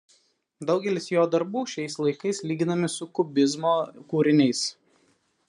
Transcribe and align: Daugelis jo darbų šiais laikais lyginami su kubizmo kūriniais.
Daugelis 0.69 1.09
jo 1.11 1.25
darbų 1.35 1.63
šiais 1.73 1.99
laikais 2.05 2.41
lyginami 2.53 2.91
su 2.95 3.09
kubizmo 3.21 3.75
kūriniais. 4.15 4.65